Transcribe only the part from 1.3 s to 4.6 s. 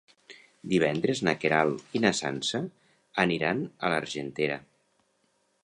Queralt i na Sança aniran a l'Argentera.